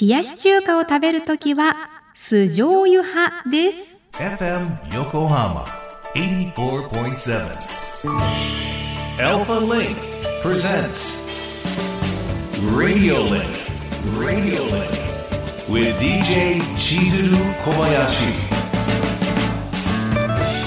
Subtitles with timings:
[0.00, 1.74] 冷やし中華を食べるときは、
[2.14, 3.94] 酢醤油派です。
[4.12, 5.64] FM Yokohama
[6.14, 7.42] 84.7.
[9.20, 9.96] Alpha Link
[10.42, 11.20] presents
[12.74, 13.44] Radio Link.
[14.18, 14.88] Radio Link.
[15.68, 18.50] With DJ Chizuru Kobayashi.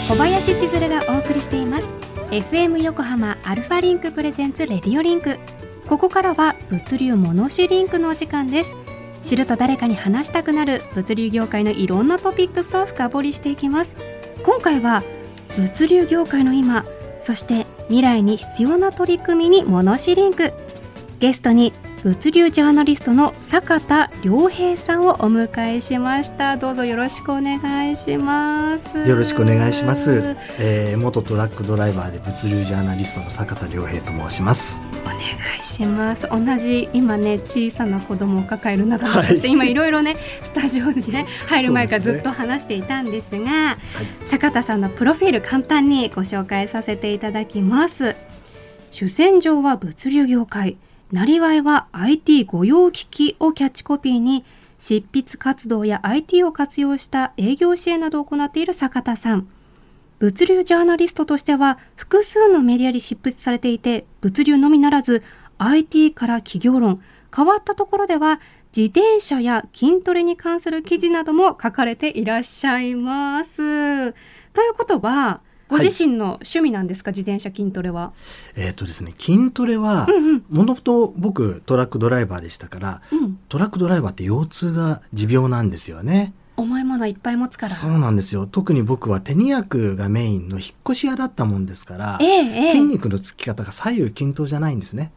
[0.07, 1.87] 小林千鶴がお送りしています
[2.29, 5.39] FM 横浜 Alpha Link presents Radio Link
[5.87, 8.84] ここからは物流モノシリンクのお時間です
[9.25, 13.95] 知ると誰かに話したくなる物流業界のいろんなトピックスを深掘りしていきます。
[14.43, 15.03] 今回は
[15.57, 16.85] 物流業界の今
[17.21, 20.53] そして未来に必要な取り組みにモノシリンク。
[21.19, 21.73] ゲストに
[22.05, 26.55] 物流ジャーナリストの坂田良平さんをお迎えしました。
[26.55, 28.95] どうぞよろしくお願いします。
[29.09, 30.36] よろしくお願いします。
[30.59, 34.84] えー、元トラックドライバーで物流ジャーナリストの坂田良平と申します。
[35.02, 36.30] お願いします。
[36.30, 43.80] 同じ今ね小さな子供を抱える中として、今いろいろねスタジオにね 入る前からずっと話していたんですが
[44.28, 48.16] 坂田さんのプロフィール簡単にご紹介させていただきます。
[48.92, 50.78] 主戦場は物流業界
[51.16, 54.44] なりわいは IT 御用機器をキャッチコピーに
[54.80, 59.47] 執筆活動や IT を活用した営業支援などを行っている坂田さん
[60.19, 65.23] 物流ジャーナリストとしては複数のメディアに執筆されていて物流のみならず
[65.57, 67.02] IT から企業論
[67.33, 68.41] 変わったところでは
[68.75, 73.55] 自転車や筋トレに関する記事なども書かれていらっしゃいます。
[73.55, 78.13] ということはご自身の趣味なんですか、自転車筋トレは。
[78.55, 80.07] えっ、とですね、筋トレは
[80.49, 86.33] もともと僕トラックドライバーでしたから、うん、トラックドライバーって腰痛が持病なんですよね。
[86.57, 87.73] 重いものいっぱい持つから。
[87.73, 88.47] そうなんですよ。
[88.47, 95.11] 特に僕は手荷薬がメインの引っ越し屋だったもんですから、ええええ筋肉のつき方が左右均等じゃないんですね。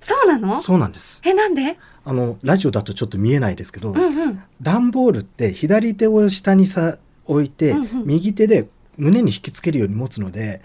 [0.00, 0.60] そうなの？
[0.60, 1.20] そうなんです。
[1.24, 1.78] え、なんで？
[2.04, 4.42] あのラジオだとちょっと見えないですけど、うんうん。
[4.62, 10.62] 段ボールって左手を下にさ置いて、うんうん右手で胸に引きつけるように持つので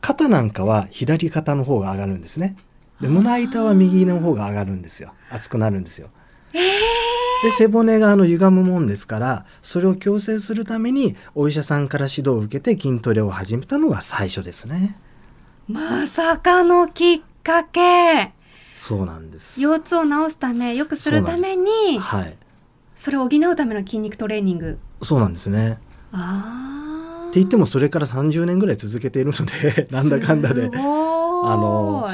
[0.00, 2.56] 肩なんかは左肩の方が上がるんですね。
[3.00, 5.12] で胸板は右の方が上がるんですよ。
[5.30, 6.10] 熱くなるんですよ。
[6.52, 14.98] で背骨があの歪むもんですからそれを矯正するためにお医者さんから指導を受けて筋トレを始めたのが最初ですね。
[15.68, 18.32] まさかのきっかけ。
[18.74, 19.60] そうなんです。
[19.60, 22.36] 腰痛を治すため、よくするために、はい。
[22.96, 24.78] それを補うための筋肉トレーニング。
[25.02, 25.78] そうなんですね。
[26.12, 26.67] ああ。
[27.38, 32.08] って言ってもそれから30年ぐらい続けているので なんだかんだであの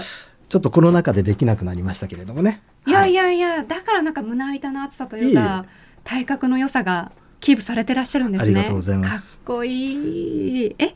[0.48, 2.62] ちょっとコロナ禍でできなくなりましたけれどもね。
[2.86, 5.64] いやいや、やいや、だからなんか胸板の厚さというか、
[6.04, 8.44] 体格の良さがキープされてらっしゃるんですね。
[8.44, 10.76] ありがとうございますかっこいい。
[10.78, 10.94] え、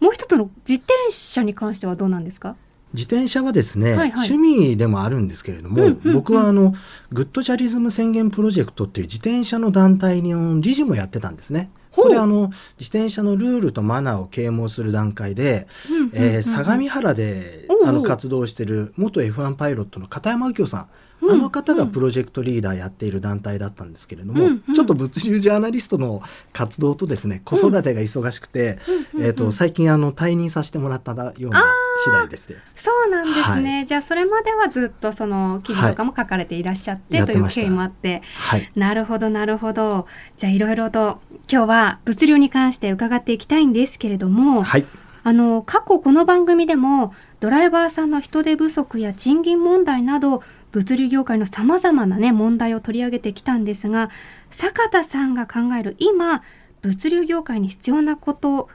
[0.00, 2.56] もう一つの自転車に関してはどうなんですか？
[2.92, 6.74] 自転車はですね、はいはい趣味でもあるんですけれども、うんうんうん僕はあの
[7.12, 11.70] グッドチャリズム宣言プロジェクトっていう自転車の団体の理事もやってたんですね。
[11.92, 15.66] これあの自転車のルールとマナーを啓蒙する段階で、
[16.12, 20.88] えー相模原であの活動してる元 F1 パイロットの片山右京さん
[21.28, 24.74] あの方がプロジェクトリーダーやっている団体だったんですけれども、うんうん。
[24.74, 26.22] ちょっと物流ジャーナリストの
[26.52, 28.78] 活動とですね子育てが忙しくて、
[29.14, 31.62] うんうんえー、と最近あの退任させてもらったような
[32.04, 32.56] 次第ですね。
[32.74, 37.60] そうなんですね、はじゃあそれまではずっとその記事とかも書かれていらっしゃって、やってました。
[37.60, 38.22] という経緯もあって。
[38.36, 40.06] はい、なるほどなるほど。
[40.36, 41.20] じゃあいろいろと
[41.50, 44.86] 今日は物流に関して伺っていきたいんですけれども、はい。
[45.22, 50.42] あの過去この番組でもドライバーさんの人手不足や賃金問題など
[50.72, 54.10] 物流業界のさまざまなね問題を取り上げてきたんですが
[54.50, 56.42] 坂田さんが考える今
[56.82, 58.68] 物流業界に必要なこと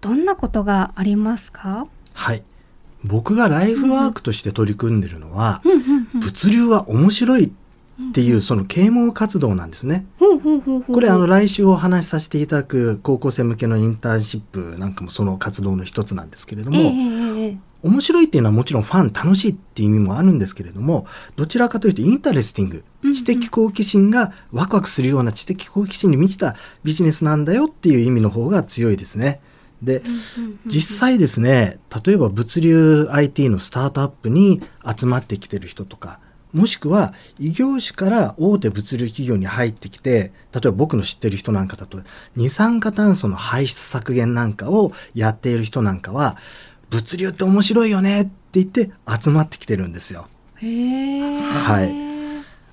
[0.00, 2.42] どんなことがありますか、はい。
[3.04, 6.20] 僕がライフワークとして取り組んでるのは、うんうんうん。
[6.20, 7.50] 物流は面白いっ
[8.12, 10.06] ていうその啓蒙活動なんですね。
[10.86, 17.17] これあの来週お話しさせていただく高校生向けのインターンシップなんかもその活動の一つなんですけれども、ええええええ
[17.82, 21.06] 面白いっていうのはもちろん fun 楽しいっていう意味もあるんですけれども
[21.36, 22.84] どちらかというと interesting
[23.14, 29.40] 知的好奇心がワクワクするような知的好奇心に満ちたビジネスなんだよっていう意味の方が強いですね。
[29.82, 30.02] で
[30.66, 36.18] 実際ですね例えば物流 IT のスタートアップに集まってきてる人とか
[36.52, 42.00] もしくは異業種から大手物流企業に入ってきて例えば僕の知ってる人なんかだと
[42.36, 46.38] 二酸化炭素の排出削減なんかをやっている人なんかは
[46.90, 50.28] 物流って面白いよねって言って集まってきてるんですよ。
[50.60, 52.08] はい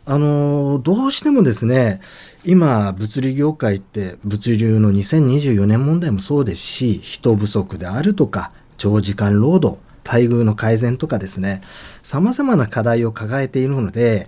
[0.07, 1.99] あのーどうしてもですね
[2.43, 11.61] 今物流業界って物流の2024年問題もそうですし人不足であるとか長時間労働待遇の改善とかですね
[12.03, 14.27] 様々な課題を抱えているので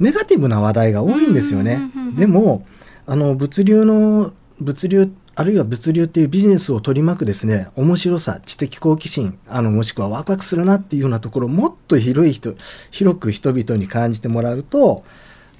[0.00, 1.80] ネガティブな話題が多いんですよね。
[2.16, 2.66] でも、
[3.06, 12.54] あの、物流の、物流、あるいは物流っていうビジネスを取り巻くですね、面白さ、知的好奇心、あの、もしくはワクワクするなっていうようなところをもっと広い人、
[12.92, 15.02] 広く人々に感じてもらうと、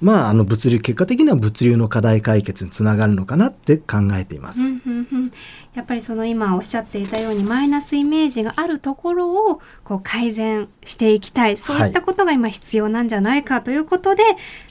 [0.05, 4.61] まあ、あの、物流、結果的には物流の課題解決につながるのかなって考えています。
[4.61, 5.31] うんうんうん
[5.73, 14.23] やっぱりその今おっしゃっていたようにマイナスイメージがあるところをこう改善していきたいそういったことが今必要なんじゃないかということで、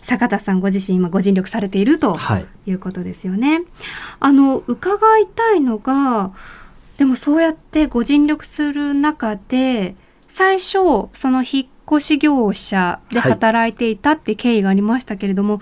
[0.02, 2.46] 坂田さんご自身今ご尽力されているとはい。
[2.66, 3.64] いうことですよね。
[4.20, 6.32] あの伺いたいのが
[6.96, 9.96] でもそうやってご尽力する中で
[10.28, 10.72] 最初
[11.12, 15.60] その引っ越し業者ではい働いていたって経緯がありましたけれども、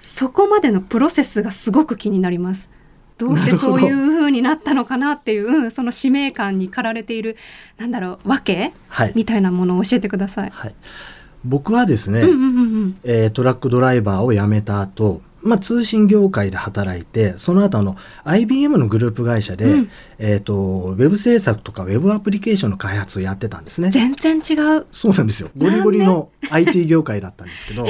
[0.00, 2.68] そこまでのプロセスがすごく気になります。
[3.18, 7.36] どうしてそういう風になったのかなっていううんその使命感に駆られている
[7.76, 9.12] なんだろうわけはい。
[9.14, 10.50] みたいなものを教えてください。
[10.50, 10.74] はい。
[11.44, 23.90] 僕はですね、うんうんうんうんえートラックドライバーを辞めた後、まあ、通信業界で働いて、その後あの、IBM のグループ会社で、うんえっ、と、ウェブ制作とかウェブアプリケーションの開発をやってたんですね。
[23.90, 24.86] 全然違う。
[24.92, 25.50] そうなんですよ。
[25.56, 27.86] ゴリゴリの IT 業界だったんですけど、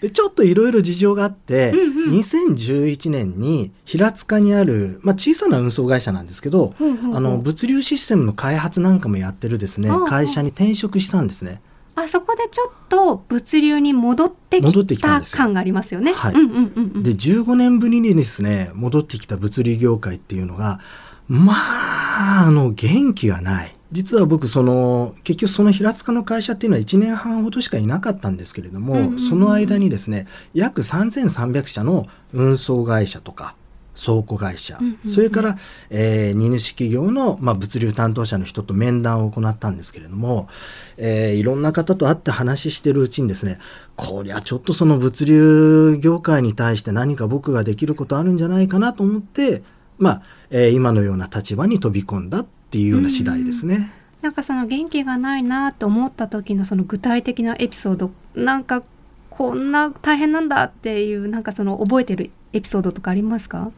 [0.00, 11.60] でちょっといろいろ事情があって、うんうん2011年に平塚にある、まあ、小さな運送会社なんですけど、あの物流システムの開発なんかもやってるですね会社に転職したんですね。
[11.96, 16.12] あそこでちょっと物流に戻ってききた感がありますよね。
[16.12, 16.34] はい。
[16.34, 16.38] で
[17.12, 20.80] 15年ぶりにですね戻ってきた物流業界っていうのが
[21.26, 33.54] まああの元気がない実は僕その結局その平塚の会社っていうのは1年半ほどしかいなかったんですけれども、その間にですね約3300社の運送会社とか
[33.96, 35.58] 倉庫会社、それから、
[35.90, 40.48] えー荷主企業の、まあ、物流担当者の人と面談を行ったんですけれども、
[40.96, 43.58] えーいろんな方と会って話してるうちにですね
[43.96, 49.62] こりゃちょっとその物流業界に対して何か僕ができることあるんじゃないかなと思って、
[49.98, 53.94] まあえー今のような立場に飛び込んだっていうような次第ですね。
[54.22, 58.82] なんかその元気がないなと思った時のその具体的なエピソードなんか
[59.30, 63.70] こんな大変なんだっていうなんかその覚えてるエピソードとかありますか？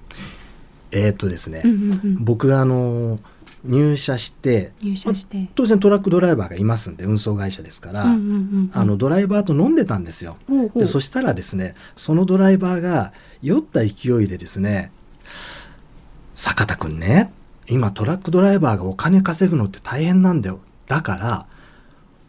[0.91, 2.25] えーっとですね、うんうんうん。
[2.25, 3.19] 僕があの
[3.65, 5.49] 入社して入社して。
[5.55, 10.37] 当然トラックドライバーがいますんで運送会社ですから、うんうんうんうんあのドライバーと飲んでたんですよ。
[10.49, 13.13] ほうほうでそしたらですねそのドライバーが
[13.43, 14.93] 酔った勢いでですね
[16.35, 17.33] 「坂田君ね
[17.69, 21.47] 今トラックドライバーがお金稼ぐのって大変なんだよだから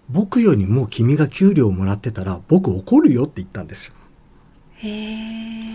[0.09, 3.94] 僕よりも君が給料をもらってたら僕怒るよ」って言ったんですよ。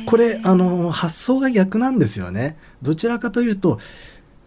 [0.06, 2.56] これあの発想が逆なんですよね。
[2.82, 3.78] どちらかというと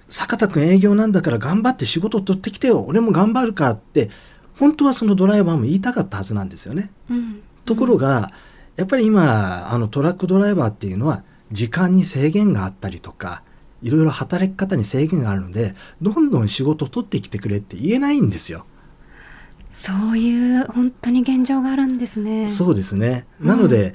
[0.10, 4.10] 坂田君営業なんだから頑張って仕事を取ってきてよ俺も頑張るからって
[4.58, 6.92] 本当はそのドライバーも言いたかったはずなんですよね。
[7.10, 8.32] うんところが、
[8.78, 13.44] やっぱり今あのトラックドライバーっていうのは時間に制限があったりとか
[13.82, 18.66] いろいろ働き方に制限があるのでどんどん仕事を取ってきてくれって言えないんですよ。
[19.74, 22.50] そういう本当に現状があるんですね。
[22.50, 23.26] そうですね。
[23.42, 23.94] うんなので、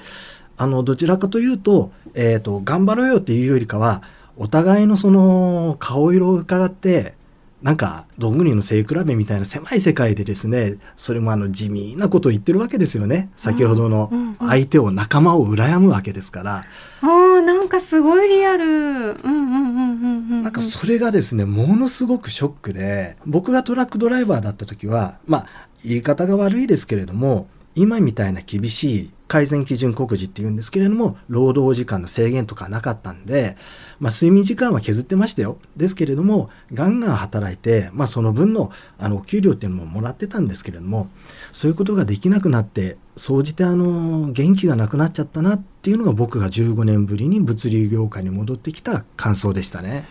[0.57, 4.03] あのどちらかというと,、えー、と頑張ろうよっていうよりかは
[4.37, 7.15] お互いのその顔色を伺って
[7.63, 16.65] なんかどんぐりの背比べみたいな狭い世界でですねそれもあの地味なことを言ってるわけですよね先ほどのうんうんうん相手を仲間を羨むわけですから、
[17.01, 18.65] あーなんかすごいリアル。
[18.65, 20.43] うんうんうんうんうん。
[20.43, 25.47] なんかそれがですねものすごくショックで僕がトラックドライバーだった時はまあ
[25.85, 33.57] 言い方が悪いですけれども今みたいな厳しい改善基準告示っていうんですけれども労働時間の制限とかなかったんで、
[33.99, 41.09] まあ、睡眠時間は削ってましたよですけれどもガンガン働いて、まあ、その分のあのお給料っていうのももらってたんですけれども
[41.51, 50.05] そういうことができなくなって総じてあの元気がなくなっちゃったなっていうのが僕が15年ぶりに物流業界に戻ってきた感想でしたね。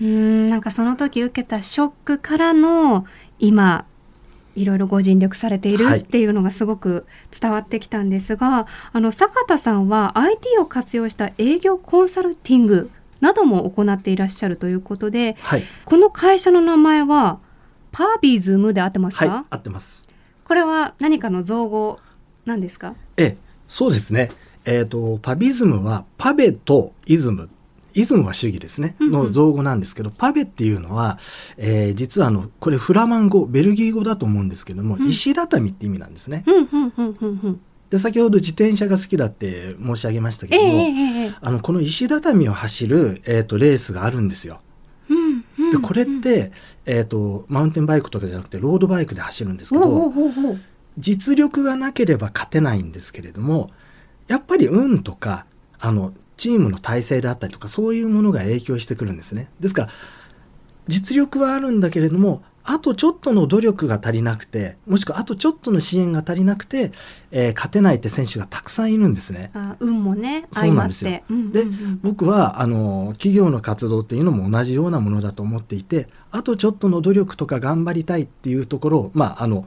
[0.00, 3.04] うんなんかその時受けたショックからの
[3.38, 3.86] 今
[4.60, 7.06] いろいろご尽力されているはいっていうのがすごく
[7.38, 17.40] 伝わってきたんですが、あの坂田さんは IT を活用した営業コンサルティングなども行っていらっしゃるということではいこの会社の名前は
[17.90, 20.04] パービーズムで合ってますか、はい、合ってます。
[20.44, 22.00] これは何かの造語
[22.44, 22.94] なんですか？
[23.16, 23.36] ええ、
[23.66, 24.30] そうですね。
[24.64, 27.48] えっ、と、パビズムはパベとイズム。
[27.98, 28.94] イズムは主義ですね。
[29.00, 31.18] の造語なんですけど、パベっていうのは、
[31.56, 36.44] えー実はあの、これフラマン語、ベルギー語だと思うんですけども、うん石畳って意味なんですね。
[37.90, 44.60] で、先ほど自転車が好きだって申し上げましたけども、ええええええあの、この石畳を走る、えっ、と、レースがあるんですよ。
[45.08, 46.52] うんうんで、これって、
[46.86, 50.12] えっ、と、マウンテンバイクとかじゃなくて、ロードバイクで走るんですけど、
[50.98, 53.70] 実力がなければ勝てないんですけれども、
[54.28, 55.46] やっぱり運とか、
[55.78, 59.50] あの、チームの体制であったりとか、そういうものが影響してくるんですね。
[59.60, 59.88] ですから、
[60.86, 66.92] 実力はあるんだけれども、あとちょっとの努力が足りなくて、もしくはあとちょっとの支援が足りなくて、
[67.30, 69.50] えー勝てないって選手がたくさんいるんですね。
[69.54, 79.66] あ運もねそうなんですよでうん僕はあの企業の活動っていうのも同じようなものだと思っていてあとちょっとの努力とか頑張りたいっていうところをまああの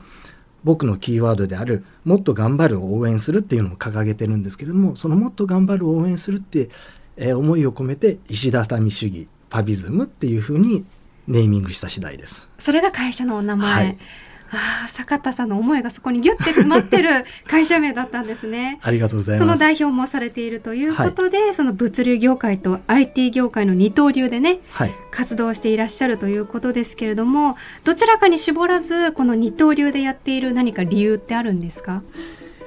[0.64, 6.70] 僕のキーワードであるもっと頑張るを応援するっていうのを掲げてるんですけれどもそのもっと頑張るを応援するって、
[7.18, 10.86] えー思いを込めて石畳主義パビズムっていうふうに
[11.28, 12.50] ネーミングした次第です。
[12.58, 13.98] それが会社のお名前、はい
[14.54, 18.80] ああ坂田さんの思いがそこにギュッて詰まってる 会社名だったんですね。
[18.82, 19.60] ありがとうございそのます。
[19.62, 24.92] 代表もされているということで、その物流業界と IT 業界の二刀流でねはい。
[25.12, 32.02] 活動していらっしゃるということですけれどもどちらかに絞らずこの二刀流でやっている何か理由ってあるんですか？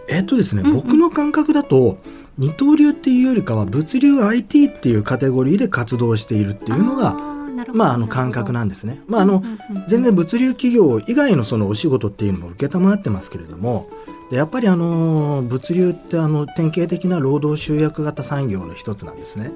[0.09, 0.75] えっとですね、うんうん。
[0.75, 1.99] 僕の感覚だと
[2.39, 7.34] 二刀流っていうよりかは物流 IT っていうカテゴリーで活動しているっていうのが
[7.73, 9.01] まああの感覚なんですね。
[9.07, 9.43] まああの、
[9.89, 13.89] 全然物流企業以外のそのお仕事っていうのも受けたまってますけれども
[14.31, 19.53] でやっぱりあの物流ってあの典型的な労働集約型産業の一つなんですね。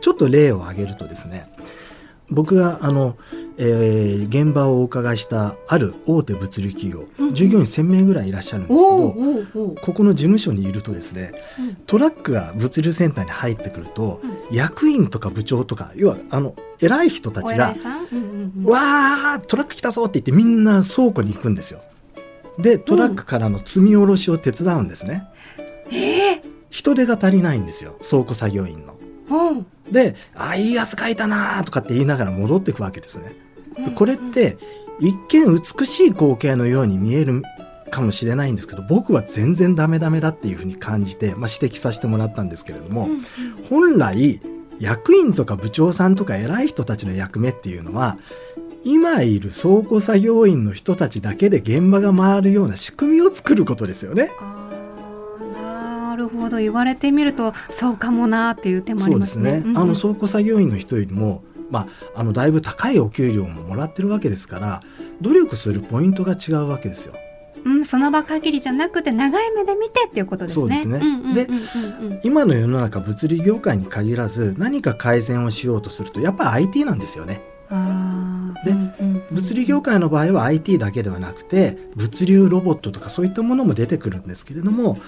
[0.00, 1.48] ちょっと例を挙げるとですね
[2.30, 3.16] 僕があの、
[3.56, 11.74] えー現場をお伺いしたある大手物流企業、うん従業員1000名ぐらいいらっしゃるんですけど、ここの事務所にいるとですねうん。
[11.86, 14.20] トラックが物流センターに入ってくると、
[14.50, 17.74] う役員とか部長とか要はあの偉い人たちが
[18.64, 21.80] わートラック来たぞって言ってみんな倉庫に行くんですよ。
[22.58, 25.28] でトラックからの積み下ろしを手伝うんですね、
[25.90, 28.98] ええ人手が足りないんですよ倉庫作業員の
[29.30, 29.66] うん。
[29.92, 33.34] で「あいい汗かいたな」とかって言いながら戻っていくわけですね。
[33.84, 34.56] でこれって
[35.00, 37.42] 一見美しい光景のように見える
[37.90, 43.22] かもしれないんですけど僕は全然ダメダメだっていうふうに感じて、まあ、指摘させてもらったんですけれども、うんうん。
[43.70, 44.40] 本来
[44.80, 48.18] 役員とか部長さんとか偉い人たちの役目っていうのは
[48.84, 54.30] 今いる倉庫作業員の人たちだけで現場が回るような仕組みを作ることですよね。
[56.48, 59.52] ほど言われてみるとそうかもなっていう手もありそうですね。
[59.52, 59.62] ますね。
[59.64, 61.80] うんうんあの倉庫作業員の人よりも、ま
[62.14, 64.82] あ、あのだいぶ高いお給料ももらってるわけですから
[65.20, 67.14] 努力するポイントが違うわけですよ。
[67.64, 70.78] うん、その場限りじゃなくて長い目で見てっていうことですね。
[70.78, 71.48] そうで
[72.22, 77.42] 今の世の中物理業界に限らず何か改善をしようとするとやっぱり IT なんですよね。
[77.70, 78.07] あ
[79.38, 84.98] 物理業界の場合は IT だけではなくて物流ロボットとかそういったものも出てくるんですけれども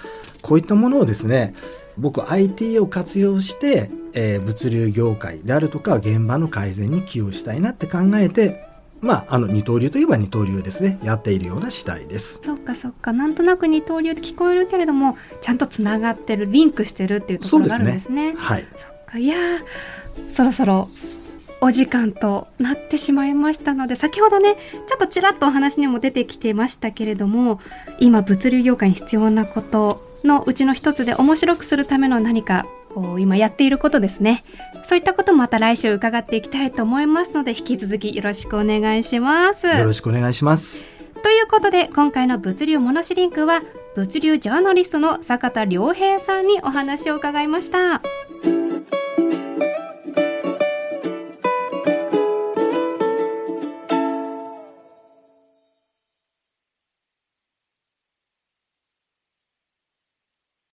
[0.43, 1.55] こういったものをですね
[1.99, 8.65] 僕 IT を活用して、えー物流業界であるとか現場の改善に寄与したいなって考えて
[9.01, 10.99] まああの二刀流といえば二刀流ですね。
[11.03, 12.41] やっているような次第です。
[12.45, 13.13] そっかそっか。
[13.13, 18.35] なんとなく二刀流って聞こえるけれどもちゃんとつながってるリンクしてるっていうところがあるんですね。
[18.37, 18.67] はい。
[18.77, 19.19] そっか。
[19.19, 20.89] いやーそろそろ
[21.61, 27.61] お時間となってしまいましたので先ほどねちょっとちらっとお話にも出てきてましたけれども
[27.99, 34.43] 今物流業界に必要なことのうちの一つで面白くするための何かこう今やっていることですね
[34.85, 39.67] そういったこともまた来週伺っていきたいと思いますので引き続きよろしくお願いします。
[39.67, 40.89] よろしくお願いします。
[41.23, 43.63] ということで今回の物流モノシリンクは
[43.95, 48.03] 物流ジャーナリストの坂田良平さんにお話を伺いました。